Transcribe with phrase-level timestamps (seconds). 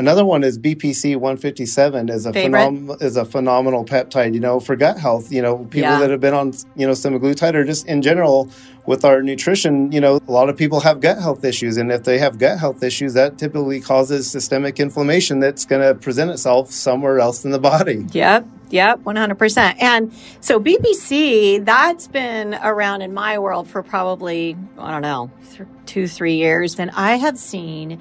[0.00, 4.32] Another one is BPC 157 is a phenom- is a phenomenal peptide.
[4.32, 5.30] You know, for gut health.
[5.30, 6.00] You know, people yeah.
[6.00, 8.48] that have been on you know semaglutide or just in general
[8.86, 9.92] with our nutrition.
[9.92, 12.58] You know, a lot of people have gut health issues, and if they have gut
[12.58, 17.50] health issues, that typically causes systemic inflammation that's going to present itself somewhere else in
[17.50, 18.06] the body.
[18.12, 18.46] Yep.
[18.70, 19.82] Yep, 100%.
[19.82, 25.68] And so BPC, that's been around in my world for probably, I don't know, th-
[25.86, 26.78] two, three years.
[26.78, 28.00] And I have seen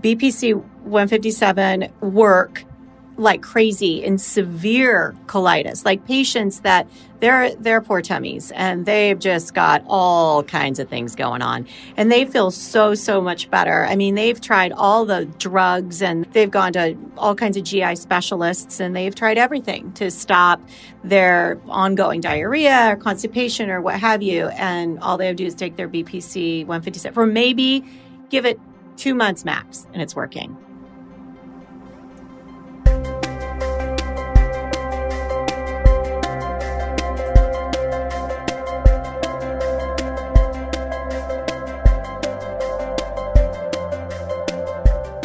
[0.00, 2.64] BPC 157 work
[3.18, 6.86] like crazy in severe colitis, like patients that
[7.20, 11.66] they're they're poor tummies and they've just got all kinds of things going on
[11.96, 13.86] and they feel so so much better.
[13.86, 17.96] I mean, they've tried all the drugs and they've gone to all kinds of GI
[17.96, 20.60] specialists and they've tried everything to stop
[21.02, 25.46] their ongoing diarrhea or constipation or what have you and all they have to do
[25.46, 27.82] is take their BPC 157 or maybe
[28.28, 28.60] give it
[28.96, 30.56] two months max, and it's working.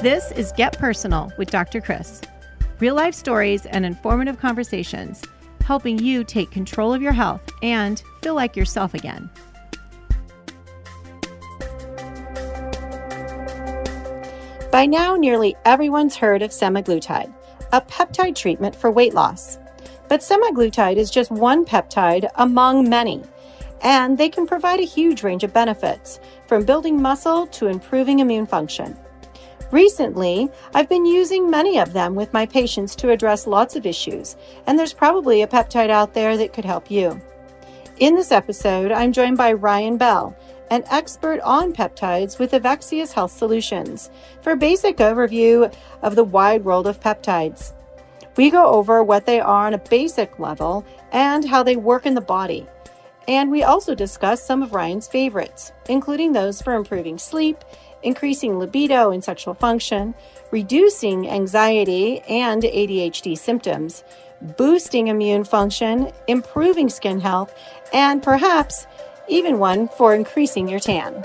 [0.02, 1.80] This is Get Personal with Dr.
[1.80, 2.22] Chris.
[2.80, 5.22] Real life stories and informative conversations,
[5.64, 9.30] helping you take control of your health and feel like yourself again.
[14.72, 17.34] By now, nearly everyone's heard of semaglutide,
[17.74, 19.58] a peptide treatment for weight loss.
[20.08, 23.22] But semaglutide is just one peptide among many,
[23.82, 28.46] and they can provide a huge range of benefits, from building muscle to improving immune
[28.46, 28.96] function.
[29.72, 34.38] Recently, I've been using many of them with my patients to address lots of issues,
[34.68, 37.22] and there's probably a peptide out there that could help you.
[38.00, 40.36] In this episode, I'm joined by Ryan Bell,
[40.72, 44.10] an expert on peptides with EVEXIAS Health Solutions,
[44.42, 47.74] for a basic overview of the wide world of peptides.
[48.38, 52.14] We go over what they are on a basic level and how they work in
[52.14, 52.66] the body.
[53.28, 57.58] And we also discuss some of Ryan's favorites, including those for improving sleep,
[58.02, 60.16] increasing libido and sexual function,
[60.52, 64.06] reducing anxiety and ADHD symptoms,
[64.58, 67.54] boosting immune function, improving skin health,
[67.94, 68.88] and perhaps
[69.32, 71.24] even one for increasing your tan.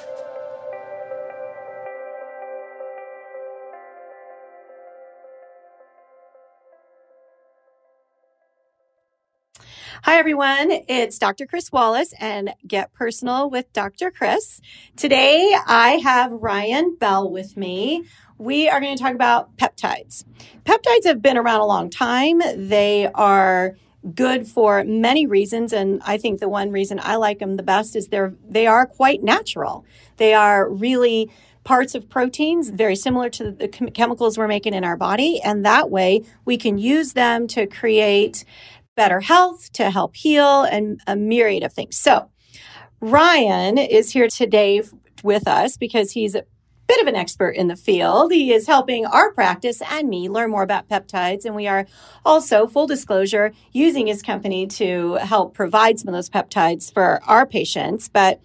[10.02, 10.70] Hi, everyone.
[10.86, 11.46] It's Dr.
[11.46, 14.12] Chris Wallace and Get Personal with Dr.
[14.12, 14.60] Chris.
[14.94, 18.04] Today, I have Ryan Bell with me.
[18.38, 20.24] We are going to talk about peptides.
[20.64, 22.40] Peptides have been around a long time.
[22.56, 23.74] They are
[24.14, 27.96] good for many reasons and i think the one reason i like them the best
[27.96, 29.84] is they're they are quite natural.
[30.16, 31.30] They are really
[31.64, 35.90] parts of proteins very similar to the chemicals we're making in our body and that
[35.90, 38.44] way we can use them to create
[38.94, 41.98] better health to help heal and a myriad of things.
[41.98, 42.30] So
[43.00, 44.82] ryan is here today
[45.22, 46.36] with us because he's
[46.86, 48.32] bit of an expert in the field.
[48.32, 51.44] He is helping our practice and me learn more about peptides.
[51.44, 51.86] And we are
[52.24, 57.46] also, full disclosure, using his company to help provide some of those peptides for our
[57.46, 58.08] patients.
[58.08, 58.40] But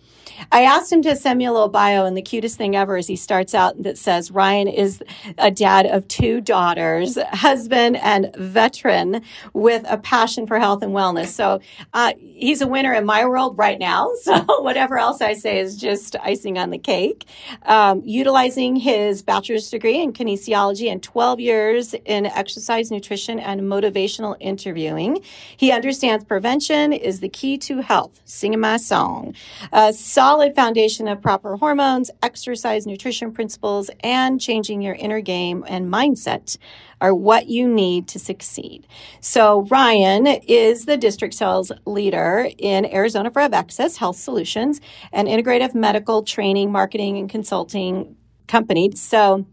[0.52, 3.08] I asked him to send me a little bio, and the cutest thing ever is
[3.08, 5.04] he starts out that says Ryan is
[5.38, 9.22] a dad of two daughters, husband, and veteran
[9.54, 11.28] with a passion for health and wellness.
[11.28, 11.60] So
[11.94, 14.10] uh, he's a winner in my world right now.
[14.22, 17.26] So whatever else I say is just icing on the cake.
[17.64, 18.02] Um,
[18.32, 25.22] utilizing his bachelor's degree in kinesiology and 12 years in exercise, nutrition, and motivational interviewing,
[25.58, 28.22] he understands prevention is the key to health.
[28.24, 29.36] Singing my song.
[29.74, 35.92] A solid foundation of proper hormones, exercise, nutrition principles, and changing your inner game and
[35.92, 36.58] mindset
[37.02, 38.88] are what you need to succeed.
[39.20, 44.80] So Ryan is the district sales leader in Arizona for EVEXIAS Health Solutions,
[45.12, 48.16] an integrative medical training, marketing, and consulting
[48.52, 48.92] company.
[48.96, 49.48] So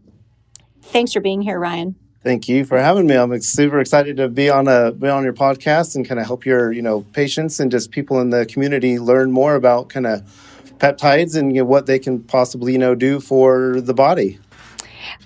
[0.81, 1.95] thanks for being here, Ryan.
[2.21, 3.15] Thank you for having me.
[3.15, 6.45] I'm super excited to be on a be on your podcast and kind of help
[6.45, 10.21] your you know patients and just people in the community learn more about kind of
[10.79, 14.37] peptides and you know, what they can possibly you know do for the body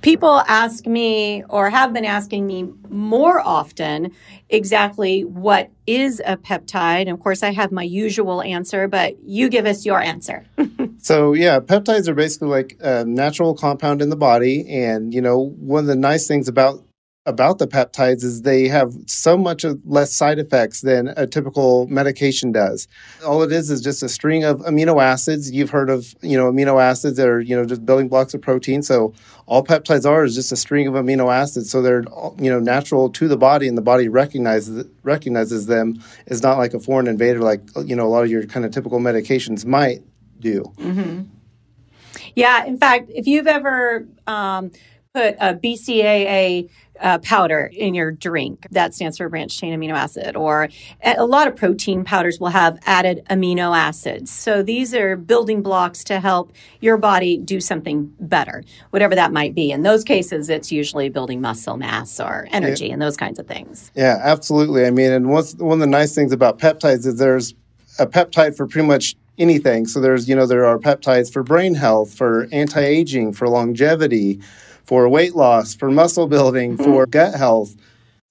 [0.01, 4.11] people ask me or have been asking me more often
[4.49, 7.01] exactly what is a peptide.
[7.01, 10.45] And of course, I have my usual answer, but you give us your answer.
[10.99, 14.65] so, yeah, peptides are basically like a natural compound in the body.
[14.69, 16.83] And, you know, one of the nice things about
[17.25, 22.51] about the peptides is they have so much less side effects than a typical medication
[22.51, 22.87] does.
[23.25, 25.49] All it is is just a string of amino acids.
[25.49, 28.41] You've heard of, you know, amino acids that are, you know, just building blocks of
[28.41, 28.81] protein.
[28.81, 29.13] So
[29.45, 31.69] all peptides are is just a string of amino acids.
[31.69, 32.03] So they're,
[32.37, 36.03] you know, natural to the body and the body recognizes recognizes them.
[36.27, 38.71] It's not like a foreign invader like, you know, a lot of your kind of
[38.71, 40.01] typical medications might
[40.39, 40.73] do.
[40.77, 41.21] Mm-hmm.
[42.35, 42.65] Yeah.
[42.65, 44.71] In fact, if you've ever um,
[45.13, 46.69] put a BCAA
[46.99, 48.65] uh, powder in your drink.
[48.71, 50.35] That stands for branched chain amino acid.
[50.35, 50.69] Or
[51.03, 54.31] a lot of protein powders will have added amino acids.
[54.31, 56.51] So these are building blocks to help
[56.81, 59.71] your body do something better, whatever that might be.
[59.71, 62.93] In those cases, it's usually building muscle mass or energy yeah.
[62.93, 63.91] and those kinds of things.
[63.95, 64.85] Yeah, absolutely.
[64.85, 67.53] I mean, and what's one of the nice things about peptides is there's
[67.99, 69.85] a peptide for pretty much anything.
[69.85, 74.39] So there's, you know, there are peptides for brain health, for anti-aging, for longevity,
[74.83, 76.83] for weight loss, for muscle building, mm-hmm.
[76.83, 77.75] for gut health.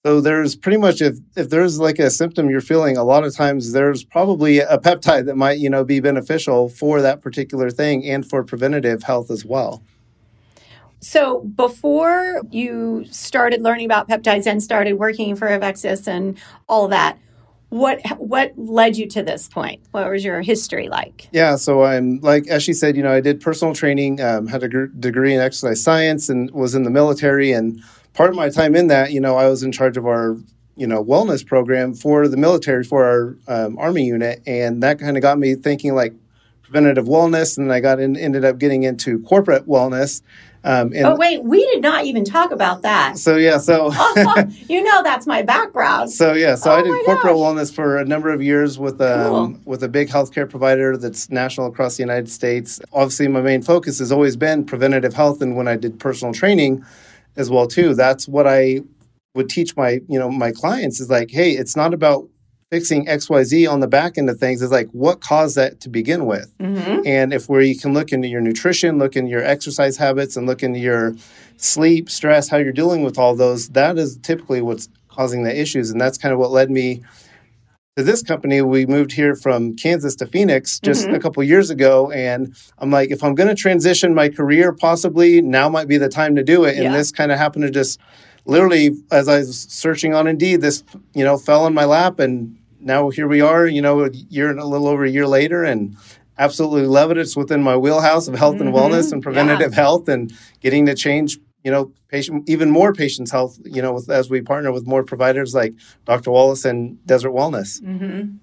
[0.05, 3.35] So there's pretty much if if there's like a symptom you're feeling, a lot of
[3.35, 8.05] times there's probably a peptide that might, you know, be beneficial for that particular thing
[8.05, 9.83] and for preventative health as well.
[10.99, 16.39] So before you started learning about peptides and started working for EVEXIAS and
[16.69, 17.19] all that,
[17.73, 19.81] what what led you to this point?
[19.93, 21.29] What was your history like?
[21.33, 24.63] Yeah so i'm like as she said you know i did personal training um, had
[24.63, 27.51] a gr- degree in exercise science and was in the military.
[27.53, 27.83] And
[28.13, 30.37] part of my time in that you know i was in charge of our
[30.77, 34.43] you know wellness program for the military for our um, army unit.
[34.47, 36.13] And that kind of got me thinking like
[36.73, 40.23] preventative wellness and i got in, ended up getting into corporate wellness
[40.65, 43.19] um, oh wait, we did not even talk about that.
[43.19, 43.91] So yeah, so
[44.69, 46.11] you know that's my background.
[46.11, 47.41] So yeah, so oh I did corporate gosh.
[47.41, 49.61] wellness for a number of years with um, cool.
[49.65, 52.81] with a big healthcare provider that's national across the United States.
[52.93, 56.85] Obviously, my main focus has always been preventative health, and when I did personal training
[57.35, 58.83] as well too, that's what I
[59.35, 62.29] would teach my you know my clients is like, hey, it's not about
[62.73, 66.25] fixing XYZ on the back end of things is like what caused that to begin
[66.25, 66.57] with.
[66.57, 67.07] Mm-hmm.
[67.07, 70.47] And if where you can look into your nutrition, look into your exercise habits, and
[70.47, 71.15] look into your
[71.59, 75.91] sleep, stress, how you're dealing with all those, that is typically what's causing the issues.
[75.91, 77.03] And that's kind of what led me
[77.99, 78.63] to this company.
[78.63, 81.15] We moved here from Kansas to Phoenix just mm-hmm.
[81.15, 82.11] a couple years ago.
[82.11, 86.09] And I'm like, if I'm going to transition my career, possibly now might be the
[86.09, 86.77] time to do it.
[86.77, 86.97] And yeah.
[86.97, 88.01] this kind of happened to just
[88.45, 90.85] literally as I was searching on Indeed, this
[91.15, 94.51] you know fell in my lap, and now here we are, you know, a year
[94.51, 95.97] and a little over a year later, and
[96.39, 97.19] absolutely love it.
[97.19, 98.69] It's within my wheelhouse of health mm-hmm.
[98.69, 99.81] and wellness and preventative yeah.
[99.81, 103.59] health, and getting to change, you know, patient even more patients' health.
[103.65, 105.75] You know, with, as we partner with more providers like
[106.05, 106.31] Dr.
[106.31, 107.81] Wallace and Desert Wellness.
[107.83, 108.37] Mm-hmm.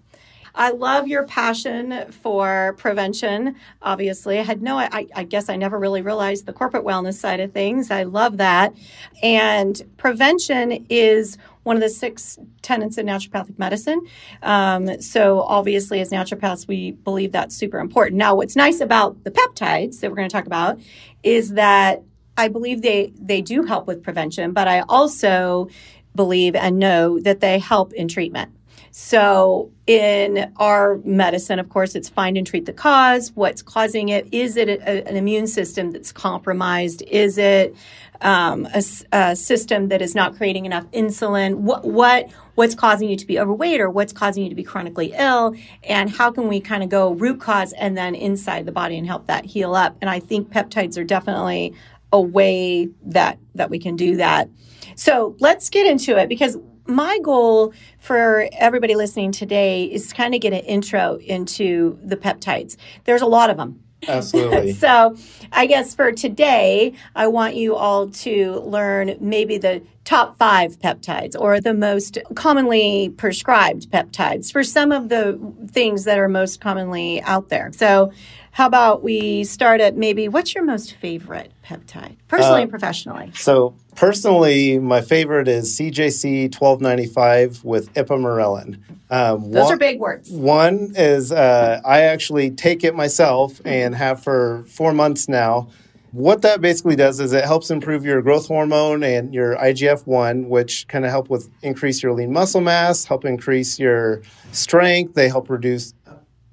[0.55, 3.55] I love your passion for prevention.
[3.81, 7.39] Obviously, I had no, I, I, guess I never really realized the corporate wellness side
[7.39, 7.91] of things.
[7.91, 8.73] I love that.
[9.21, 11.37] And prevention is
[11.69, 14.01] one of the six tenets of naturopathic medicine.
[14.41, 18.17] Um, so, obviously, as naturopaths, we believe that's super important.
[18.17, 20.79] Now, what's nice about the peptides that we're going to talk about
[21.21, 22.01] is that
[22.35, 25.69] I believe they they do help with prevention, but I also
[26.15, 28.51] believe and know that they help in treatment.
[28.91, 33.31] So, in our medicine, of course, it's find and treat the cause.
[33.35, 34.27] What's causing it?
[34.33, 37.01] Is it a, an immune system that's compromised?
[37.03, 37.75] Is it
[38.21, 41.55] um, a, a, system that is not creating enough insulin?
[41.55, 45.13] What, what what's causing you to be overweight, or what's causing you to be chronically
[45.15, 45.55] ill?
[45.83, 49.07] And how can we kind of go root cause and then inside the body and
[49.07, 49.97] help that heal up?
[50.01, 51.73] And I think peptides are definitely
[52.11, 54.49] a way that that we can do that.
[54.95, 56.57] So let's get into it because
[56.89, 62.17] my goal for everybody listening today is to kind of get an intro into the
[62.17, 62.75] peptides.
[63.05, 63.83] There's a lot of them.
[64.07, 64.73] Absolutely.
[64.73, 65.15] so,
[65.51, 71.35] I guess for today, I want you all to learn maybe the top five peptides
[71.37, 77.21] or the most commonly prescribed peptides for some of the things that are most commonly
[77.23, 77.71] out there.
[77.73, 78.11] So,
[78.59, 83.31] how about we start at maybe what's your most favorite peptide, personally uh, and professionally?
[83.33, 88.81] So, personally, my favorite is CJC 1295 with ipamorelin.
[89.09, 90.29] Um, Those one, are big words.
[90.29, 95.69] One is uh, I actually take it myself and have for four months now.
[96.11, 100.49] What that basically does is it helps improve your growth hormone and your IGF 1,
[100.49, 105.13] which kind of help with increase your lean muscle mass, help increase your strength.
[105.13, 105.93] They help reduce,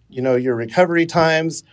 [0.08, 1.64] you know, your recovery times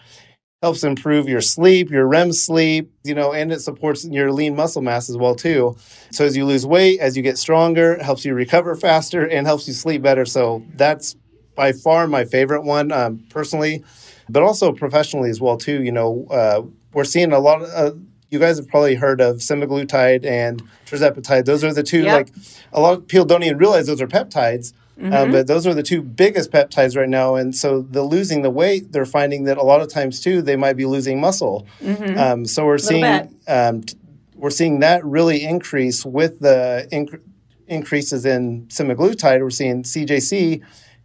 [0.64, 4.82] helps improve your sleep, your REM sleep, you know, and it supports your lean muscle
[4.82, 5.76] mass as well too.
[6.12, 9.46] So as you lose weight, as you get stronger, it helps you recover faster and
[9.46, 10.24] helps you sleep better.
[10.24, 11.18] So that's
[11.56, 13.84] by far my favorite one um, personally,
[14.30, 15.84] but also professionally as well too.
[15.84, 16.62] You know, uh,
[16.94, 17.98] we're seeing a lot of uh,
[18.30, 21.44] you guys have probably heard of semaglutide and tirzepatide.
[21.44, 22.16] Those are the two, yep.
[22.16, 22.30] like,
[22.72, 24.72] a lot of people don't even realize those are peptides.
[25.04, 25.32] Um, mm-hmm.
[25.32, 27.36] But those are the two biggest peptides right now.
[27.36, 30.56] And so the losing the weight, they're finding that a lot of times too, they
[30.56, 31.68] might be losing muscle.
[31.82, 32.18] Mm-hmm.
[32.18, 33.98] Um, so we're seeing um, t-
[34.36, 37.22] we're seeing that really increase with the inc-
[37.68, 39.40] increases in semaglutide.
[39.40, 40.62] We're seeing CJC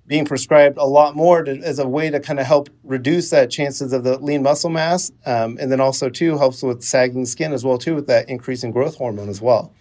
[0.06, 3.50] being prescribed a lot more to, as a way to kind of help reduce that
[3.50, 7.52] chances of the lean muscle mass, um, and then also too helps with sagging skin
[7.52, 9.72] as well too with that increase in growth hormone as well.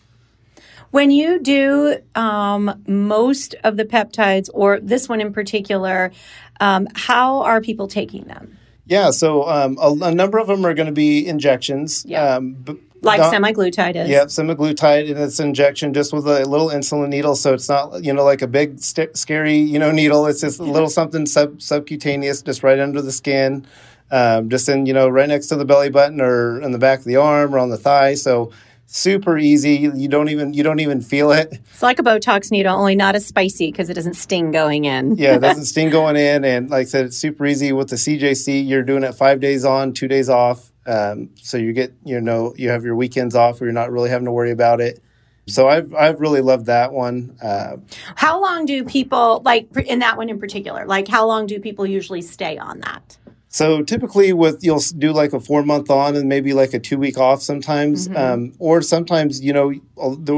[0.91, 6.11] When you do um, most of the peptides, or this one in particular,
[6.59, 8.57] um, how are people taking them?
[8.85, 12.05] Yeah, so um, a, a, number of them are going to be injections.
[12.07, 12.35] Yeah.
[12.35, 14.09] Um, b- like not, semaglutide is.
[14.09, 18.13] Yeah, semaglutide, and it's injection just with a little insulin needle, so it's not you
[18.13, 20.25] know like a big st- scary you know needle.
[20.25, 23.67] It's just a little something sub- subcutaneous, just right under the skin,
[24.09, 26.99] um, just in you know right next to the belly button or in the back
[26.99, 28.15] of the arm or on the thigh.
[28.15, 28.51] So
[28.87, 29.91] super easy.
[29.93, 31.61] You don't even you don't even feel it.
[31.71, 35.15] It's like a Botox needle, only not as spicy because it doesn't sting going in.
[35.17, 37.97] yeah, it doesn't sting going in, and like I said, it's super easy with the
[37.97, 38.67] CJC.
[38.67, 40.71] You're doing it five days on, two days off.
[40.87, 44.09] Um, so you get you know you have your weekends off, where you're not really
[44.09, 45.03] having to worry about it.
[45.47, 47.37] So I've I've really loved that one.
[47.41, 47.77] Uh,
[48.15, 50.85] how long do people like in that one in particular?
[50.85, 53.17] Like how long do people usually stay on that?
[53.49, 56.97] So typically, with you'll do like a four month on and maybe like a two
[56.97, 58.17] week off sometimes, mm-hmm.
[58.17, 59.73] um, or sometimes you know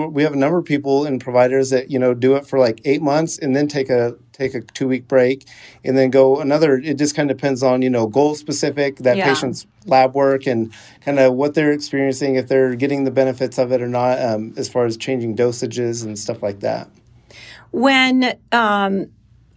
[0.08, 2.82] we have a number of people and providers that you know do it for like
[2.86, 5.48] eight months and then take a take a two week break
[5.84, 6.78] and then go another.
[6.78, 9.26] It just kind of depends on you know goal specific that yeah.
[9.26, 13.72] patient's lab work and kind of what they're experiencing if they're getting the benefits of
[13.72, 16.88] it or not, um, as far as changing dosages and stuff like that.
[17.72, 19.12] When um,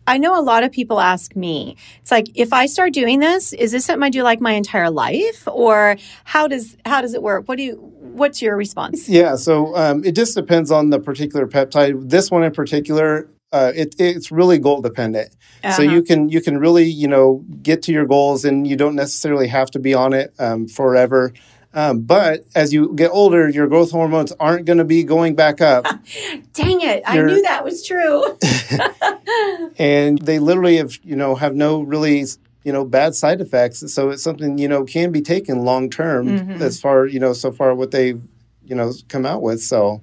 [0.06, 3.52] I know a lot of people ask me, it's like, if I start doing this,
[3.52, 7.23] is this something I do like my entire life, or how does how does it
[7.23, 7.49] work?
[7.49, 9.09] What do you What's your response?
[9.09, 12.11] Yeah, so um, it just depends on the particular peptide.
[12.11, 15.35] This one in particular, uh, it, it's really goal dependent.
[15.64, 15.73] Uh-huh.
[15.73, 18.97] So you can you can really you know get to your goals, and you don't
[18.97, 21.32] necessarily have to be on it um, forever.
[21.75, 25.61] Um, but as you get older, your growth hormones aren't going to be going back
[25.61, 25.85] up.
[26.52, 27.02] Dang it!
[27.12, 28.38] You're, I knew that was true.
[29.79, 32.25] and they literally have, you know, have no really,
[32.64, 33.93] you know, bad side effects.
[33.93, 36.62] So it's something you know can be taken long term mm-hmm.
[36.62, 38.23] as far you know so far what they've
[38.64, 39.62] you know come out with.
[39.62, 40.02] So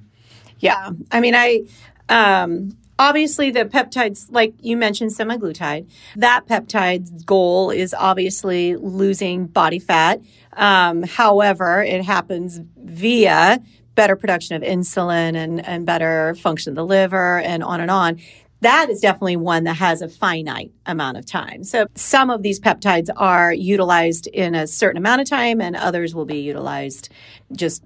[0.59, 1.61] yeah, I mean, I
[2.09, 9.79] um, obviously the peptides like you mentioned semaglutide that peptide's goal is obviously losing body
[9.79, 10.21] fat
[10.53, 13.59] um, however it happens via
[13.95, 18.19] better production of insulin and, and better function of the liver and on and on
[18.61, 21.63] that is definitely one that has a finite amount of time.
[21.63, 26.13] So some of these peptides are utilized in a certain amount of time and others
[26.13, 27.09] will be utilized
[27.53, 27.83] just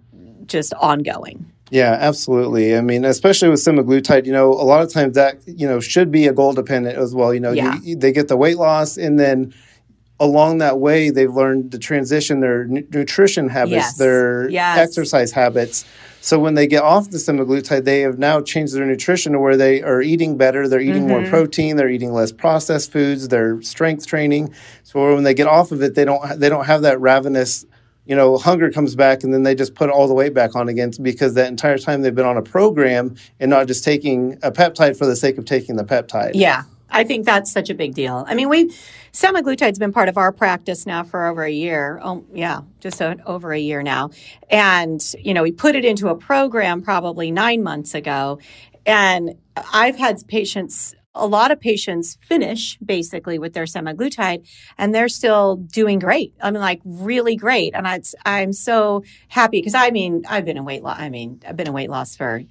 [0.48, 1.53] just ongoing.
[1.74, 2.78] Yeah, absolutely.
[2.78, 6.12] I mean, especially with semaglutide, you know, a lot of times that, you know, should
[6.12, 7.34] be a goal dependent as well.
[7.34, 7.80] You know, yeah.
[7.82, 9.56] you, they get the weight loss and then
[10.20, 13.98] along that way they've learned to transition their n- nutrition habits, yes.
[13.98, 14.78] their yes.
[14.78, 15.84] exercise habits.
[16.22, 19.58] So when they get off the semaglutide, they have now changed their nutrition to where
[19.58, 20.68] they are eating better.
[20.68, 21.24] They're eating mm-hmm.
[21.24, 21.76] more protein.
[21.76, 23.30] They're eating less processed foods.
[23.30, 24.54] They're strength training.
[24.84, 27.66] So when they get off of it, they don't they don't have that ravenous
[28.06, 30.68] you know, hunger comes back and then they just put all the weight back on
[30.68, 34.52] again because that entire time they've been on a program and not just taking a
[34.52, 36.32] peptide for the sake of taking the peptide.
[36.34, 36.64] Yeah.
[36.90, 38.24] I think that's such a big deal.
[38.28, 38.66] I mean, we
[39.14, 42.00] semaglutide's been part of our practice now for over a year.
[42.04, 44.12] Oh, yeah, just a, over a year now.
[44.48, 48.40] And, you know, we put it into a program probably 9 months ago
[48.86, 55.10] and I've had patients a lot of patients finish basically with their semaglutide and they're
[55.10, 56.34] still doing great.
[56.42, 57.76] I mean, like really great.
[57.76, 61.00] And I, I'm so happy because I mean, I've been in weight loss.
[61.00, 62.44] I mean, I've been in weight loss for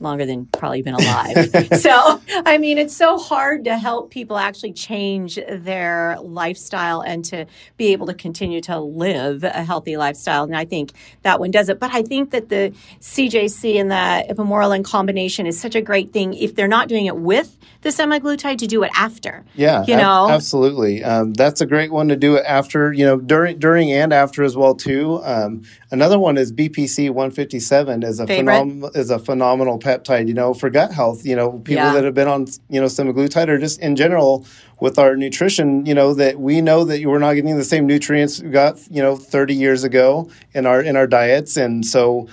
[0.00, 1.50] longer than probably been alive.
[1.80, 7.46] so, I mean, it's so hard to help people actually change their lifestyle and to
[7.76, 10.44] be able to continue to live a healthy lifestyle.
[10.44, 11.80] And I think that one does it.
[11.80, 16.34] But I think that the CJC and the ipamorelin combination is such a great thing
[16.34, 19.44] if they're not doing it with the semaglutide to do it after.
[19.54, 21.04] Yeah, you know, ab- absolutely.
[21.04, 22.92] Um, that's a great one to do it after.
[22.92, 25.20] You know, during during and after as well too.
[25.22, 30.52] Um, another one is BPC 157 is a phenom- is a phenomenal peptide, you know,
[30.52, 31.24] for gut health.
[31.24, 31.94] You know, people yeah.
[31.94, 34.44] that have been on, you know, semaglutide or just in general
[34.80, 38.42] with our nutrition, you know, that we know that we're not getting the same nutrients
[38.42, 41.56] we got, you know, 30 years ago in our in our diets.
[41.56, 42.28] And so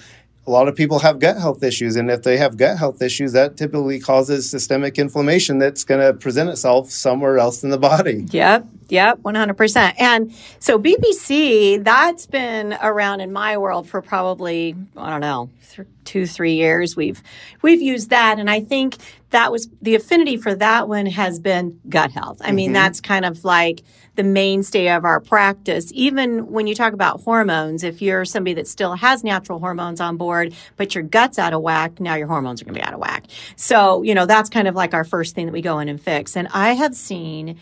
[0.48, 3.32] a lot of people have gut health issues and if they have gut health issues
[3.32, 8.28] that typically causes systemic inflammation that's going to present itself somewhere else in the body
[8.30, 9.94] yep Yep, 100%.
[10.00, 15.88] And so BPC, that's been around in my world for probably, I don't know, th-
[16.06, 16.96] two, three years.
[16.96, 17.22] We've,
[17.62, 18.40] we've used that.
[18.40, 18.98] And I think
[19.32, 22.38] that was the affinity for that one has been gut health.
[22.42, 22.74] I mean, mm-hmm.
[22.76, 23.82] that's kind of like
[24.16, 25.92] the mainstay of our practice.
[25.94, 30.16] Even when you talk about hormones, if you're somebody that still has natural hormones on
[30.16, 32.94] board, but your gut's out of whack, now your hormones are going to be out
[32.94, 33.26] of whack.
[33.58, 36.00] So, you know, that's kind of like our first thing that we go in and
[36.00, 36.38] fix.
[36.38, 37.60] And I have seen,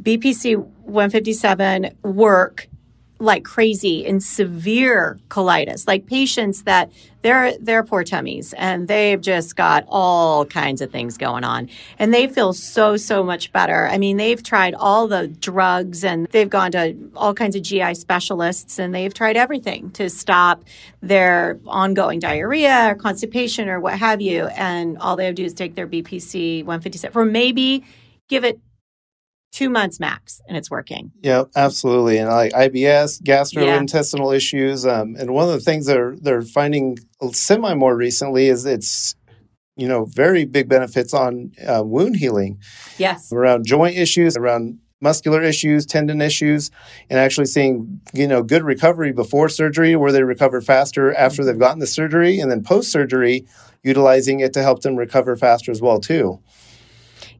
[0.00, 2.68] BPC 157 work
[3.18, 6.92] like crazy in severe colitis, like patients that
[7.22, 11.68] they're they're poor tummies and they've just got all kinds of things going on.
[11.98, 13.88] And they feel so so much better.
[13.88, 17.94] I mean, they've tried all the drugs and they've gone to all kinds of GI
[17.94, 20.64] specialists and they've tried everything to stop
[21.00, 24.46] their ongoing diarrhea or constipation or what have you.
[24.48, 27.82] And all they have to do is take their BPC 157 or maybe
[28.28, 28.60] give it
[29.52, 31.12] two months max and it's working.
[31.22, 32.18] Yeah, absolutely.
[32.18, 34.36] And like IBS, gastrointestinal yeah.
[34.36, 34.86] issues.
[34.86, 36.98] Um, and one of the things they're they're finding
[37.32, 39.14] semi more recently is it's
[39.76, 42.58] you know very big benefits on uh, wound healing.
[42.98, 46.70] Yes, around joint issues, around muscular issues, tendon issues,
[47.10, 51.58] and actually seeing you know good recovery before surgery, where they recover faster after they've
[51.58, 53.46] gotten the surgery, and then post surgery,
[53.82, 56.40] utilizing it to help them recover faster as well too.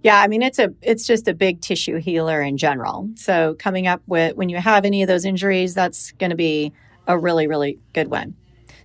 [0.03, 3.11] Yeah, I mean it's a it's just a big tissue healer in general.
[3.17, 6.73] So coming up with when you have any of those injuries, that's going to be
[7.07, 8.37] a really really good one.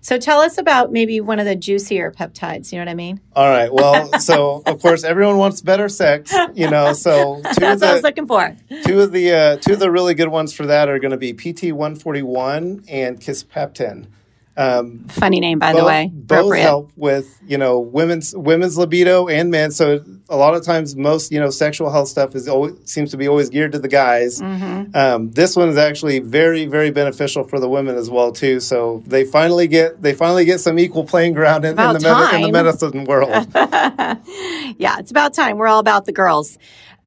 [0.03, 2.72] So tell us about maybe one of the juicier peptides.
[2.72, 3.22] You know what I mean?
[3.36, 3.72] All right.
[3.72, 6.34] Well, so of course everyone wants better sex.
[6.56, 8.56] You know, so that's the, what I was looking for.
[8.84, 11.18] Two of the uh, two of the really good ones for that are going to
[11.18, 14.08] be PT one forty one and Kisspeptin.
[14.58, 16.12] Um, Funny name, by both, the way.
[16.13, 19.72] Both help with you know women's women's libido and men.
[19.72, 23.17] So a lot of times, most you know sexual health stuff is always seems to
[23.17, 24.41] be always geared to the guys.
[24.41, 24.96] Mm-hmm.
[24.96, 28.60] Um, this one is actually very very beneficial for the women as well too.
[28.60, 32.36] So they finally get they finally get some equal playing ground in, in the, med-
[32.36, 33.48] in the medicine world.
[34.77, 35.58] yeah, it's about time.
[35.58, 36.58] We're all about the girls.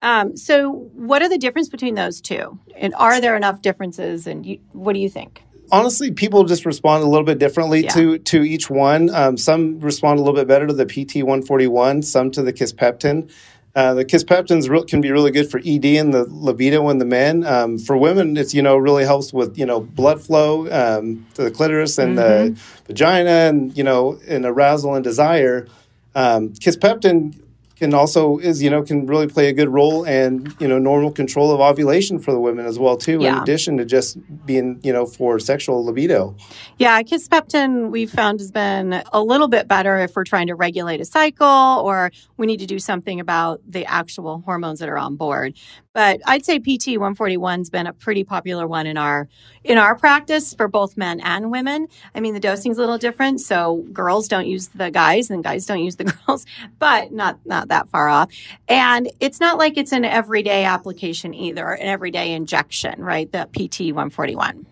[0.05, 2.59] Um, so, what are the difference between those two?
[2.77, 4.27] And are there enough differences?
[4.27, 5.43] And you, what do you think?
[5.71, 7.91] Honestly, people just respond a little bit differently yeah.
[7.91, 9.15] to to each one.
[9.15, 13.31] Um, some respond a little bit better to the PT 141, some to the Kisspeptin.
[13.75, 17.05] Uh, the Kisspeptins re- can be really good for ED and the libido in the
[17.05, 17.45] men.
[17.45, 21.43] Um, for women, it's you know really helps with you know blood flow um, to
[21.43, 22.55] the clitoris and mm-hmm.
[22.55, 25.67] the vagina, and you know in arousal and desire.
[26.15, 27.44] Um, Kisspeptin
[27.77, 31.11] can also is you know can really play a good role and you know normal
[31.11, 33.37] control of ovulation for the women as well too yeah.
[33.37, 36.35] in addition to just being you know for sexual libido
[36.79, 41.01] yeah kisspeptin we've found has been a little bit better if we're trying to regulate
[41.01, 45.17] a cycle or we need to do something about the actual hormones that are on
[45.17, 45.55] board
[45.95, 49.29] but I'd say PT 141's been a pretty popular one in our
[49.65, 51.89] in our practice for both men and women.
[52.15, 55.67] I mean, the dosing's a little different, so girls don't use the guys and guys
[55.67, 56.47] don't use the girls,
[56.79, 58.31] but not not that far off.
[58.69, 63.31] And it's not like it's an everyday application either, an everyday injection, right?
[63.33, 64.67] The PT 141.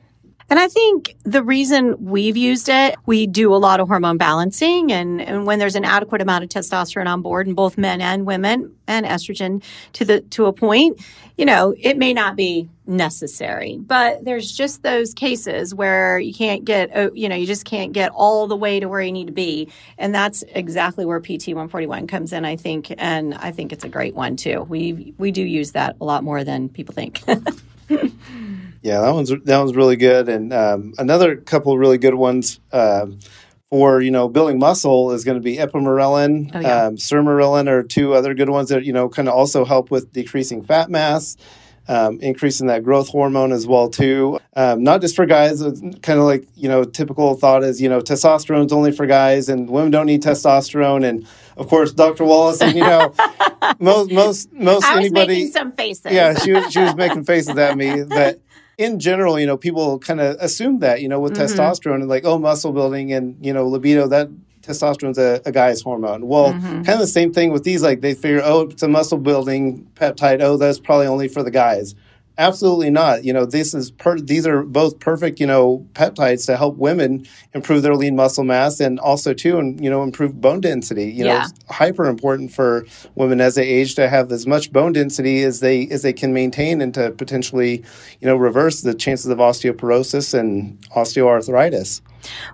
[0.50, 4.92] And I think the reason we've used it, we do a lot of hormone balancing.
[4.92, 8.26] And, and when there's an adequate amount of testosterone on board in both men and
[8.26, 9.62] women and estrogen
[9.94, 11.00] to the, to a point,
[11.36, 16.64] you know, it may not be necessary, but there's just those cases where you can't
[16.64, 19.28] get, uh, you know, you just can't get all the way to where you need
[19.28, 19.68] to be.
[19.98, 22.92] And that's exactly where PT 141 comes in, I think.
[22.98, 24.62] And I think it's a great one too.
[24.68, 27.22] We, we do use that a lot more than people think.
[28.82, 33.06] Yeah, that one's that one's really good, and um, another couple really good ones uh,
[33.70, 36.84] for you know building muscle is going to be ipamorelin, oh, yeah.
[36.84, 40.12] um, sermorelin are two other good ones that you know kind of also help with
[40.12, 41.36] decreasing fat mass.
[41.88, 44.38] Um, increasing that growth hormone as well too.
[44.54, 48.00] Um, not just for guys, kind of like you know typical thought is you know
[48.00, 51.04] testosterone's only for guys and women don't need testosterone.
[51.04, 52.24] And of course, Dr.
[52.24, 53.12] Wallace, and you know
[53.80, 55.34] most most most I was anybody.
[55.34, 56.12] Making some faces.
[56.12, 58.40] Yeah, she was she was making faces at me, but
[58.82, 61.42] in general, you know, people kind of assume that, you know, with mm-hmm.
[61.42, 64.28] testosterone and like, oh, muscle building and, you know, libido, that
[64.62, 66.26] testosterone's a, a guy's hormone.
[66.26, 66.82] Well, mm-hmm.
[66.82, 67.82] kind of the same thing with these.
[67.82, 70.40] Like they figure, oh, it's a muscle building peptide.
[70.40, 71.94] Oh, that's probably only for the guys.
[72.42, 73.22] Absolutely not.
[73.22, 77.24] You know, this is per- these are both perfect, you know, peptides to help women
[77.54, 81.04] improve their lean muscle mass and also too and you know improve bone density.
[81.04, 81.34] You yeah.
[81.34, 85.44] know, it's hyper important for women as they age to have as much bone density
[85.44, 87.84] as they as they can maintain and to potentially,
[88.20, 92.00] you know, reverse the chances of osteoporosis and osteoarthritis.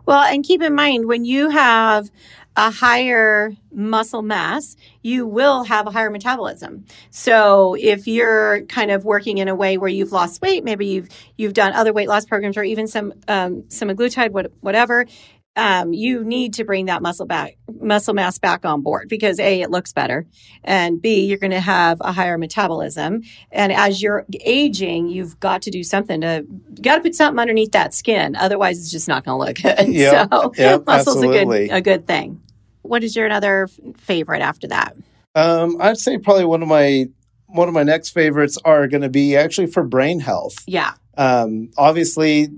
[0.04, 2.10] Well, and keep in mind when you have
[2.58, 6.84] a higher muscle mass, you will have a higher metabolism.
[7.10, 11.08] So if you're kind of working in a way where you've lost weight, maybe you've
[11.36, 15.06] you've done other weight loss programs or even some um, semaglutide, whatever,
[15.54, 19.60] um, you need to bring that muscle back, muscle mass back on board because a
[19.60, 20.26] it looks better,
[20.64, 23.22] and b you're going to have a higher metabolism.
[23.52, 26.44] And as you're aging, you've got to do something to
[26.82, 28.34] got to put something underneath that skin.
[28.34, 29.88] Otherwise, it's just not going to look good.
[29.98, 31.64] Yep, so yep, muscle's absolutely.
[31.64, 32.40] a good a good thing.
[32.88, 34.96] What is your another favorite after that?
[35.34, 37.08] Um, I'd say probably one of my
[37.46, 40.56] one of my next favorites are going to be actually for brain health.
[40.66, 40.94] Yeah.
[41.16, 42.48] Um, obviously,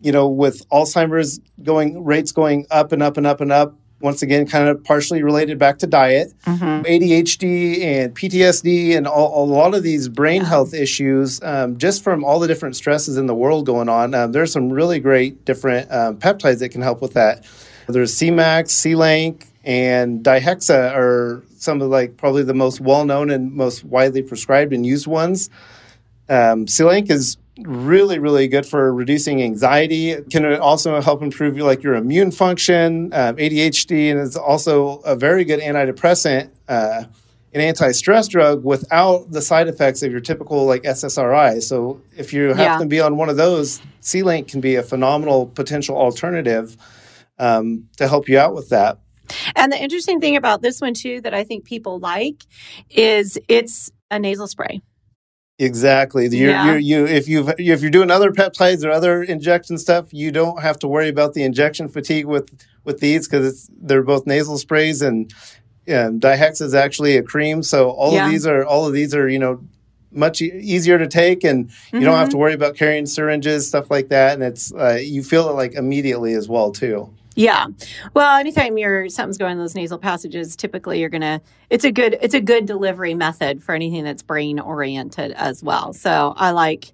[0.00, 4.22] you know, with Alzheimer's going rates going up and up and up and up, once
[4.22, 6.82] again, kind of partially related back to diet, mm-hmm.
[6.82, 10.48] ADHD and PTSD, and all, a lot of these brain yeah.
[10.48, 14.14] health issues, um, just from all the different stresses in the world going on.
[14.14, 17.44] Um, there's some really great different um, peptides that can help with that.
[17.88, 23.84] There's Semax, Selank, and Dihexa are some of like probably the most well-known and most
[23.84, 25.50] widely prescribed and used ones.
[26.28, 31.82] Um, Selank is really really good for reducing anxiety it can also help improve like
[31.82, 37.04] your immune function um, adhd and it's also a very good antidepressant uh,
[37.52, 42.48] an anti-stress drug without the side effects of your typical like ssri so if you
[42.48, 42.78] happen yeah.
[42.78, 46.76] to be on one of those Selank can be a phenomenal potential alternative
[47.38, 48.98] um, to help you out with that
[49.56, 52.44] and the interesting thing about this one too that i think people like
[52.90, 54.80] is it's a nasal spray
[55.62, 56.26] Exactly.
[56.28, 56.64] You're, yeah.
[56.64, 60.62] you're, you if you if you're doing other peptides or other injection stuff, you don't
[60.62, 62.48] have to worry about the injection fatigue with
[62.84, 65.30] with these because they're both nasal sprays and
[65.88, 67.62] um, Dihex is actually a cream.
[67.62, 68.24] So all yeah.
[68.24, 69.60] of these are all of these are you know
[70.10, 72.00] much e- easier to take, and you mm-hmm.
[72.04, 72.30] don't have mm-hmm.
[72.30, 74.34] to worry about carrying syringes, stuff like that.
[74.34, 77.12] And it's uh, you feel it like immediately as well too.
[77.36, 77.66] Yeah.
[78.12, 81.40] Well, anytime you're something's going in those nasal passages, typically you're gonna
[81.70, 85.92] it's a good it's a good delivery method for anything that's brain oriented as well.
[85.92, 86.92] So I like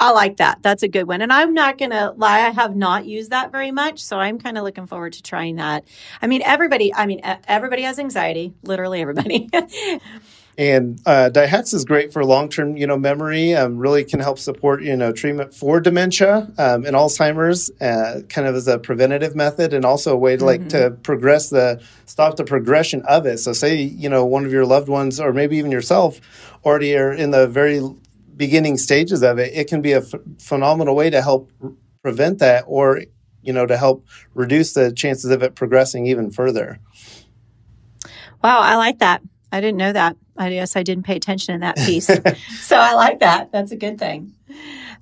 [0.00, 0.58] I like that.
[0.62, 1.22] That's a good one.
[1.22, 4.00] And I'm not going to lie, I have not used that very much.
[4.00, 5.84] So I'm kind of looking forward to trying that.
[6.22, 9.48] I mean, everybody, I mean, everybody has anxiety, literally everybody.
[10.58, 13.54] And uh, Dihex is great for long-term, you know, memory.
[13.54, 18.48] Um, really can help support, you know, treatment for dementia um, and Alzheimer's, uh, kind
[18.48, 20.68] of as a preventative method, and also a way to like mm-hmm.
[20.70, 23.38] to progress the stop the progression of it.
[23.38, 26.20] So, say you know one of your loved ones, or maybe even yourself,
[26.64, 27.80] already are in the very
[28.36, 29.52] beginning stages of it.
[29.54, 31.52] It can be a f- phenomenal way to help
[32.02, 33.02] prevent that, or
[33.42, 36.80] you know, to help reduce the chances of it progressing even further.
[38.42, 39.22] Wow, I like that.
[39.50, 40.16] I didn't know that.
[40.36, 42.06] I guess I didn't pay attention in that piece.
[42.06, 43.52] so I like that.
[43.52, 44.34] That's a good thing.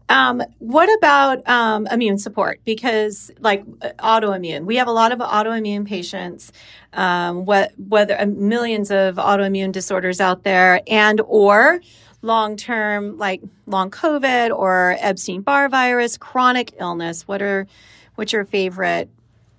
[0.08, 2.60] Um, what about um, immune support?
[2.64, 6.52] Because, like uh, autoimmune, we have a lot of autoimmune patients.
[6.92, 11.80] Um, what, whether uh, millions of autoimmune disorders out there, and or
[12.22, 17.26] long term, like long COVID or Epstein Barr virus, chronic illness.
[17.26, 17.66] What are
[18.14, 19.10] what's your favorite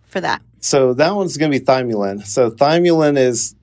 [0.06, 0.42] for that?
[0.60, 2.26] So that one's going to be thymulin.
[2.26, 3.56] So thymulin is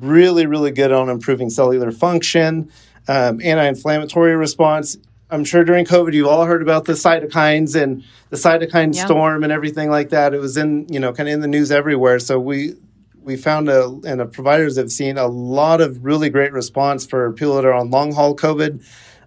[0.00, 2.70] really, really good on improving cellular function,
[3.08, 4.96] um, anti-inflammatory response.
[5.30, 9.04] I'm sure during COVID, you all heard about the cytokines and the cytokine yeah.
[9.04, 10.34] storm and everything like that.
[10.34, 12.18] It was in, you know, kind of in the news everywhere.
[12.18, 12.74] So we
[13.22, 17.32] we found a, and the providers have seen a lot of really great response for
[17.32, 18.84] people that are on long haul COVID.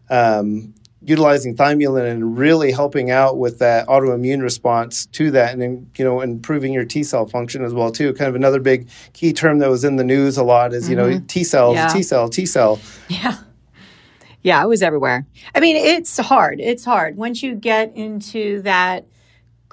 [0.10, 5.90] Um, utilizing thymulin and really helping out with that autoimmune response to that and then
[5.98, 9.32] you know improving your T cell function as well too kind of another big key
[9.32, 10.92] term that was in the news a lot is mm-hmm.
[10.92, 11.26] you know mm-hmm.
[11.28, 11.88] T cells yeah.
[11.88, 13.38] T cell T cell yeah
[14.42, 19.06] yeah it was everywhere I mean it's hard it's hard once you get into that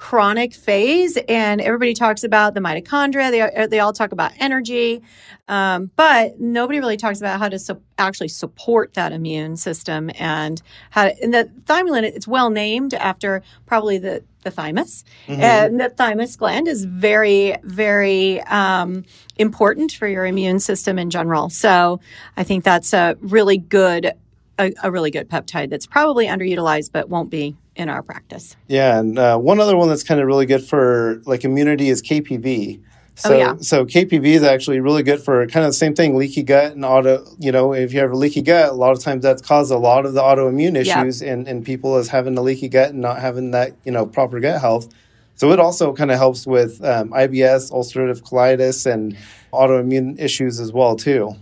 [0.03, 3.31] chronic phase and everybody talks about the mitochondria.
[3.31, 5.01] They, they all talk about energy
[5.47, 10.61] um, but nobody really talks about how to su- actually support that immune system and
[10.89, 15.05] how to, and the thymulin it's well named after probably the the thymus.
[15.27, 15.41] Mm-hmm.
[15.41, 19.05] and the thymus gland is very very um,
[19.37, 21.49] important for your immune system in general.
[21.49, 22.01] So
[22.35, 24.11] i think that's a really good
[24.59, 28.55] a, a really good peptide that's probably underutilized but won't be in our practice.
[28.67, 32.01] Yeah, and uh, one other one that's kind of really good for like immunity is
[32.01, 32.79] KPV.
[32.79, 33.55] Oh, so, oh, yeah.
[33.57, 36.83] so KPV is actually really good for kind of the same thing, leaky gut and
[36.83, 37.25] auto.
[37.39, 39.77] You know, if you have a leaky gut, a lot of times that's caused a
[39.77, 41.33] lot of the autoimmune issues yeah.
[41.33, 44.39] in, in people as having a leaky gut and not having that you know proper
[44.39, 44.89] gut health.
[45.35, 49.17] So it also kind of helps with um, IBS, ulcerative colitis, and
[49.51, 51.35] autoimmune issues as well too.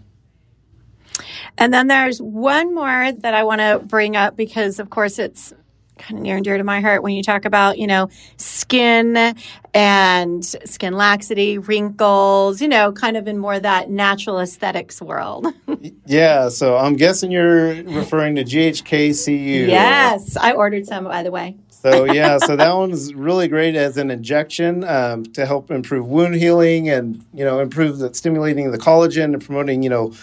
[1.58, 5.54] And then there's one more that I want to bring up because, of course, it's
[6.02, 9.36] kind of near and dear to my heart when you talk about, you know, skin
[9.74, 15.48] and skin laxity, wrinkles, you know, kind of in more that natural aesthetics world.
[16.06, 16.50] yeah.
[16.50, 19.68] So I'm guessing you're referring to GHKCU.
[19.68, 20.36] Yes.
[20.38, 21.58] I ordered some, by the way.
[21.82, 26.36] So yeah, so that one's really great as an injection um, to help improve wound
[26.36, 30.14] healing and you know improve the stimulating the collagen and promoting you know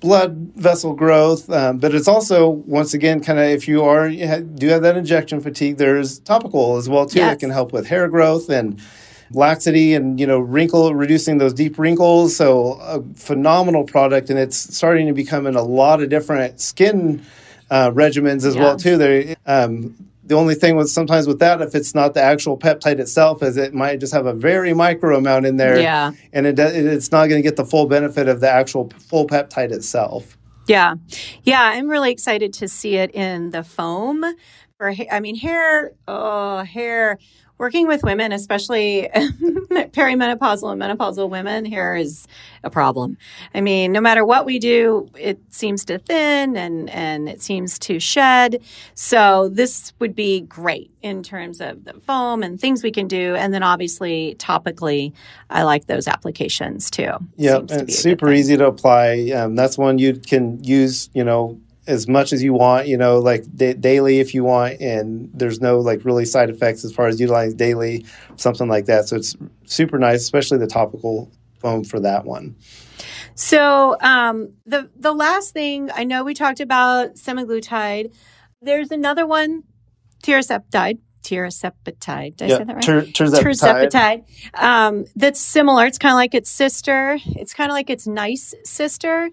[0.00, 4.40] blood vessel growth, um, but it's also once again kind of if you are you
[4.40, 7.32] do have that injection fatigue, there's topical as well too yes.
[7.32, 8.80] that can help with hair growth and
[9.32, 12.36] laxity and you know wrinkle reducing those deep wrinkles.
[12.36, 17.24] So a phenomenal product, and it's starting to become in a lot of different skin
[17.70, 18.62] uh, regimens as yeah.
[18.62, 18.96] well too.
[18.96, 22.98] They um, the only thing with sometimes with that, if it's not the actual peptide
[22.98, 25.80] itself, is it might just have a very micro amount in there.
[25.80, 26.12] Yeah.
[26.32, 29.72] And it, it's not going to get the full benefit of the actual full peptide
[29.72, 30.36] itself.
[30.66, 30.94] Yeah.
[31.42, 31.62] Yeah.
[31.62, 34.24] I'm really excited to see it in the foam.
[34.80, 37.18] For, I mean, hair, oh, hair
[37.58, 42.26] working with women, especially perimenopausal and menopausal women, hair is
[42.64, 43.18] a problem.
[43.54, 47.78] I mean, no matter what we do, it seems to thin and, and it seems
[47.80, 48.62] to shed.
[48.94, 53.34] So this would be great in terms of the foam and things we can do.
[53.34, 55.12] And then obviously topically,
[55.50, 57.12] I like those applications too.
[57.36, 59.32] Yeah, it's super easy to apply.
[59.36, 63.18] Um, that's one you can use, you know, as much as you want, you know,
[63.18, 67.06] like da- daily if you want, and there's no like really side effects as far
[67.08, 69.08] as utilizing daily, something like that.
[69.08, 72.56] So it's super nice, especially the topical foam for that one.
[73.34, 78.14] So um, the the last thing I know we talked about semaglutide.
[78.62, 79.64] There's another one,
[80.22, 80.98] tirzepatide.
[81.22, 82.36] Tirzepatide.
[82.36, 82.82] Did I say that right?
[82.82, 83.90] Ter- tirzepatide.
[83.90, 84.58] tirzepatide.
[84.58, 85.84] Um, that's similar.
[85.84, 87.18] It's kind of like its sister.
[87.26, 89.30] It's kind of like its nice sister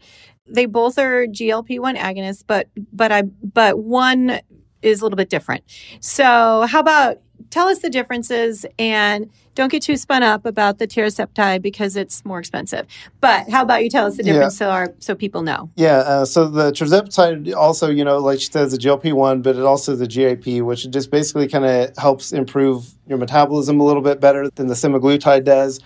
[0.50, 4.40] they both are GLP-1 agonists, but but I but one
[4.82, 5.64] is a little bit different.
[6.00, 7.18] So, how about
[7.50, 12.24] tell us the differences and don't get too spun up about the tirzepatide because it's
[12.24, 12.86] more expensive.
[13.22, 14.68] But how about you tell us the difference yeah.
[14.68, 15.72] so our so people know?
[15.76, 15.98] Yeah.
[15.98, 19.64] Uh, so the tirzepatide also, you know, like she says, the GLP one, but it
[19.64, 24.20] also the GIP, which just basically kind of helps improve your metabolism a little bit
[24.20, 25.80] better than the semaglutide does.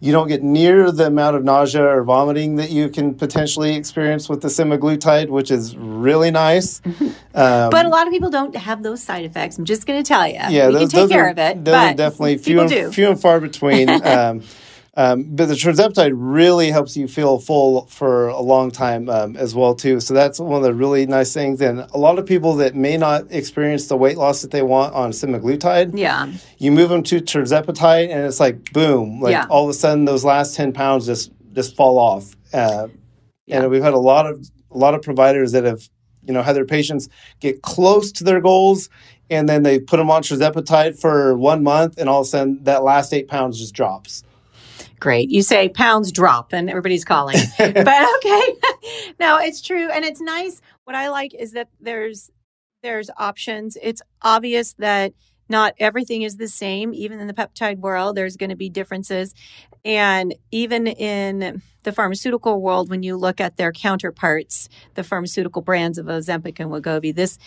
[0.00, 4.28] You don't get near the amount of nausea or vomiting that you can potentially experience
[4.28, 6.80] with the semaglutide, which is really nice.
[7.34, 9.58] Um, but a lot of people don't have those side effects.
[9.58, 10.40] I'm just going to tell you.
[10.48, 11.64] Yeah, we those, can take care are, of it.
[11.64, 13.88] Those are definitely few and, few and far between.
[14.04, 14.42] um,
[14.98, 19.54] um, but the tirzepatide really helps you feel full for a long time um, as
[19.54, 20.00] well too.
[20.00, 21.60] So that's one of the really nice things.
[21.60, 24.94] And a lot of people that may not experience the weight loss that they want
[24.94, 29.46] on semaglutide, yeah, you move them to tirzepatide, and it's like boom, like yeah.
[29.48, 32.34] all of a sudden those last ten pounds just just fall off.
[32.52, 32.88] Uh,
[33.46, 33.62] yeah.
[33.62, 35.88] And we've had a lot of a lot of providers that have
[36.24, 37.08] you know had their patients
[37.38, 38.90] get close to their goals
[39.30, 42.64] and then they put them on tirzepatide for one month and all of a sudden
[42.64, 44.24] that last eight pounds just drops
[45.00, 45.30] Great.
[45.30, 47.36] You say pounds drop and everybody's calling.
[47.58, 48.54] but okay.
[49.20, 50.60] no, it's true and it's nice.
[50.84, 52.30] What I like is that there's
[52.82, 53.76] there's options.
[53.82, 55.12] It's obvious that
[55.48, 56.92] not everything is the same.
[56.94, 59.34] Even in the peptide world, there's going to be differences.
[59.84, 65.98] And even in the pharmaceutical world, when you look at their counterparts, the pharmaceutical brands
[65.98, 67.38] of Ozempic and Wegovy, this,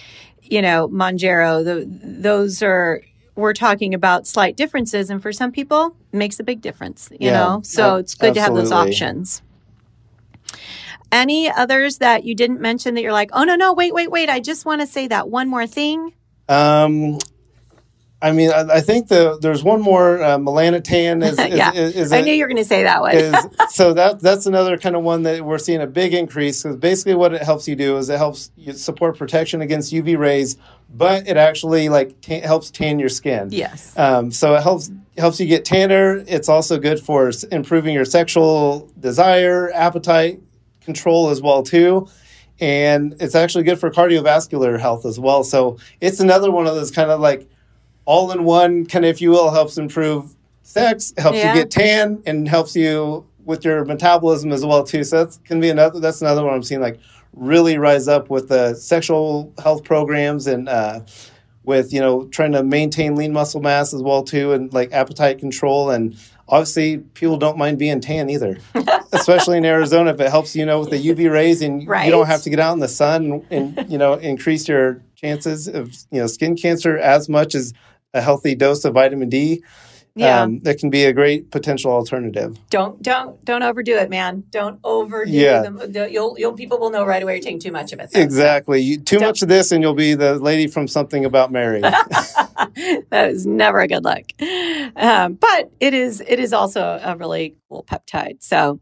[0.42, 3.04] you know, Mounjaro, the, those are
[3.41, 7.27] we're talking about slight differences and for some people it makes a big difference you
[7.27, 7.62] yeah, know?
[7.63, 8.39] So it's good absolutely.
[8.39, 9.41] to have those options.
[11.12, 14.30] Any others that you didn't mention that you're like oh no no wait wait wait
[14.30, 16.13] i just want to say that one more thing?
[16.47, 17.17] Um
[18.22, 21.24] I mean, I, I think the there's one more uh, melanotan.
[21.24, 23.16] Is, is, yeah, is, is I knew you were going to say that one.
[23.16, 23.36] is,
[23.70, 26.62] so that that's another kind of one that we're seeing a big increase.
[26.62, 30.18] Because basically, what it helps you do is it helps you support protection against UV
[30.18, 30.58] rays,
[30.94, 33.50] but it actually like t- helps tan your skin.
[33.52, 33.98] Yes.
[33.98, 36.24] Um, so it helps helps you get tanner.
[36.28, 40.40] It's also good for improving your sexual desire, appetite
[40.82, 42.08] control as well too
[42.62, 45.44] and it's actually good for cardiovascular health as well.
[45.44, 47.50] So it's another one of those kind of like
[48.06, 51.54] all in one kind of, if you will, helps improve sex, helps yeah.
[51.54, 55.04] you get tan, and helps you with your metabolism as well too.
[55.04, 56.00] So that's can be another.
[56.00, 57.00] That's another one I'm seeing like
[57.34, 61.02] really rise up with the sexual health programs and uh,
[61.64, 65.40] with you know trying to maintain lean muscle mass as well too, and like appetite
[65.40, 66.18] control and
[66.52, 68.58] obviously people don't mind being tan either
[69.14, 72.06] especially in arizona if it helps you know with the uv rays and right.
[72.06, 75.02] you don't have to get out in the sun and, and you know increase your
[75.16, 77.74] chances of you know skin cancer as much as
[78.13, 79.63] a healthy dose of vitamin D.
[80.13, 80.41] yeah.
[80.41, 82.58] Um, that can be a great potential alternative.
[82.69, 84.43] Don't don't don't overdo it, man.
[84.50, 85.62] Don't overdo yeah.
[85.62, 85.80] them.
[85.93, 88.12] You'll you'll people will know right away you're taking too much of it.
[88.12, 88.95] Though, exactly.
[88.95, 89.02] So.
[89.04, 89.30] too don't.
[89.30, 91.80] much of this, and you'll be the lady from Something About Mary.
[91.82, 94.26] that is never a good look.
[94.97, 98.43] Um, but it is it is also a really cool peptide.
[98.43, 98.82] So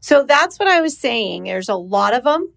[0.00, 1.44] so that's what I was saying.
[1.44, 2.54] There's a lot of them,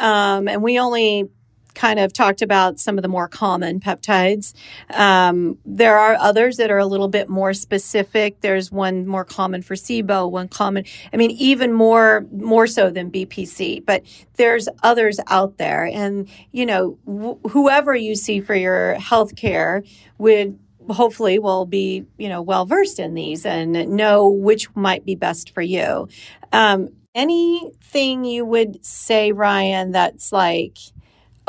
[0.00, 1.30] um, and we only
[1.74, 4.54] kind of talked about some of the more common peptides.
[4.90, 8.40] Um, there are others that are a little bit more specific.
[8.40, 13.10] There's one more common for SIBO, one common, I mean, even more, more so than
[13.10, 14.02] BPC, but
[14.36, 15.86] there's others out there.
[15.86, 19.82] And, you know, wh- whoever you see for your health care
[20.18, 20.58] would
[20.90, 25.50] hopefully will be, you know, well versed in these and know which might be best
[25.50, 26.08] for you.
[26.52, 30.78] Um, anything you would say, Ryan, that's like,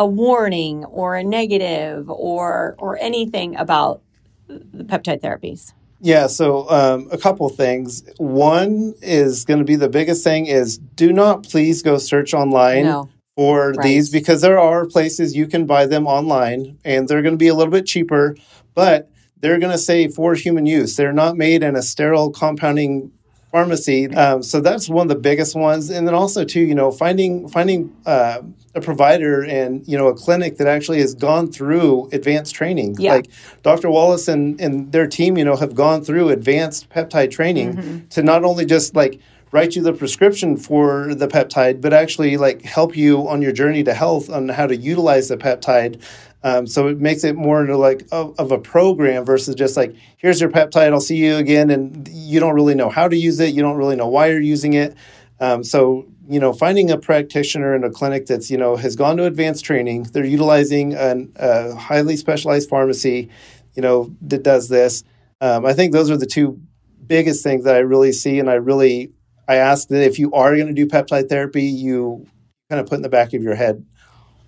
[0.03, 4.01] a warning or a negative or or anything about
[4.47, 5.71] the peptide therapies?
[6.01, 8.03] Yeah, so um, a couple things.
[8.17, 12.83] One is going to be the biggest thing is do not please go search online
[12.83, 13.09] no.
[13.37, 13.81] for right.
[13.81, 17.47] these because there are places you can buy them online and they're going to be
[17.47, 18.35] a little bit cheaper,
[18.73, 20.97] but they're going to say for human use.
[20.97, 23.13] They're not made in a sterile compounding
[23.53, 24.07] pharmacy.
[24.15, 25.91] Um, so that's one of the biggest ones.
[25.91, 28.41] And then also too, you know, finding finding uh,
[28.73, 32.95] a provider and you know a clinic that actually has gone through advanced training.
[32.97, 33.13] Yeah.
[33.13, 33.29] Like
[33.61, 33.91] Dr.
[33.91, 38.07] Wallace and, and their team, you know, have gone through advanced peptide training mm-hmm.
[38.07, 42.63] to not only just like write you the prescription for the peptide, but actually like
[42.63, 46.01] help you on your journey to health on how to utilize the peptide.
[46.43, 49.95] Um, so it makes it more into like of, of, a program versus just like
[50.17, 53.39] here's your peptide, I'll see you again, and you don't really know how to use
[53.39, 54.95] it, you don't really know why you're using it.
[55.39, 59.17] Um, so you know, finding a practitioner in a clinic that's you know has gone
[59.17, 63.29] to advanced training, they're utilizing an, a highly specialized pharmacy,
[63.75, 65.03] you know, that does this.
[65.41, 66.59] Um, I think those are the two
[67.05, 69.13] biggest things that I really see, and I really
[69.47, 72.27] I ask that if you are going to do peptide therapy, you
[72.69, 73.85] kind of put in the back of your head.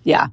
[0.06, 0.28] Yeah.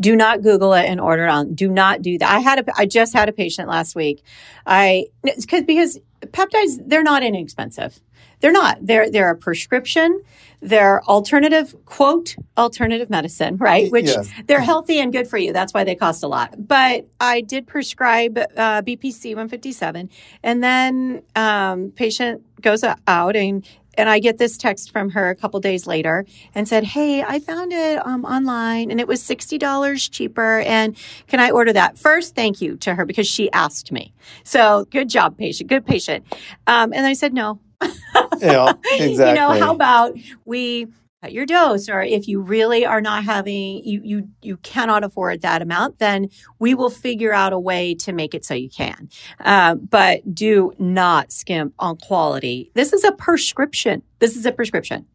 [0.00, 1.54] Do not Google it and order on.
[1.54, 2.28] Do not do that.
[2.28, 4.24] I had a, I just had a patient last week.
[4.66, 5.06] I,
[5.48, 8.00] cause, because peptides, they're not inexpensive.
[8.42, 8.78] They're not.
[8.82, 10.20] They're, they're a prescription.
[10.60, 13.90] They're alternative, quote, alternative medicine, right?
[13.90, 14.30] Which yes.
[14.46, 15.52] they're healthy and good for you.
[15.52, 16.54] That's why they cost a lot.
[16.68, 20.10] But I did prescribe uh, BPC 157
[20.42, 25.34] and then um, patient goes out and and I get this text from her a
[25.34, 26.24] couple days later
[26.54, 30.60] and said, Hey, I found it um, online and it was $60 cheaper.
[30.60, 31.98] And can I order that?
[31.98, 34.14] First, thank you to her because she asked me.
[34.44, 35.68] So good job, patient.
[35.68, 36.24] Good patient.
[36.66, 37.60] Um, and I said, No.
[38.40, 39.28] yeah, exactly.
[39.28, 40.86] you know, how about we
[41.22, 45.40] cut your dose or if you really are not having you you you cannot afford
[45.42, 49.08] that amount then we will figure out a way to make it so you can.
[49.40, 52.70] Uh, but do not skimp on quality.
[52.74, 54.02] This is a prescription.
[54.18, 55.06] This is a prescription.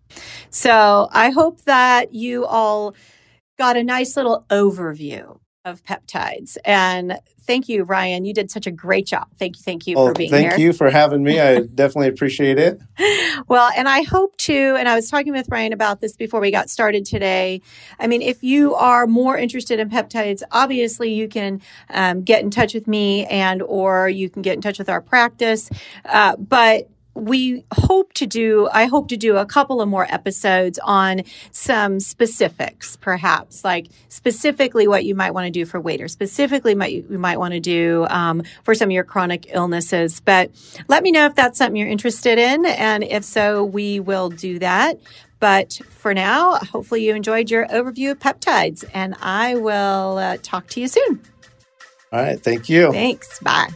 [0.50, 2.96] So i hope that you all
[3.58, 6.58] got a nice little overview of peptides.
[6.64, 8.24] And thank you, Ryan.
[8.26, 9.28] You did such a great job.
[9.38, 9.64] Thank you.
[9.64, 10.52] Thank you well, for being thank here.
[10.52, 11.40] Thank you for having me.
[11.40, 12.82] I definitely appreciate it.
[13.48, 16.52] Well, and I hope to, and I was talking with Ryan about this before we
[16.52, 17.62] got started today.
[18.00, 22.50] I mean, if you are more interested in peptides, obviously you can um, get in
[22.50, 25.70] touch with me and or you can get in touch with our practice.
[26.06, 30.80] Uh, but we hope to do, I hope to do a couple of more episodes
[30.84, 36.08] on some specifics, perhaps, like specifically what you might want to do for weight or
[36.08, 40.20] specifically what you might want to do um, for some of your chronic illnesses.
[40.20, 40.52] But
[40.88, 42.66] let me know if that's something you're interested in.
[42.66, 45.00] And if so, we will do that.
[45.40, 50.68] But for now, hopefully you enjoyed your overview of peptides, and I will uh, talk
[50.70, 51.22] to you soon.
[52.12, 52.42] All right.
[52.42, 52.92] Thank you.
[52.92, 53.40] Thanks.
[53.40, 53.70] Bye.